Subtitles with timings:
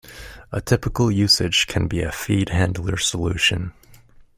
[0.51, 3.71] A typical usage can be a "feed handler" solution.